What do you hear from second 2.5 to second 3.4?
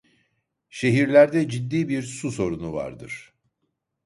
vardır.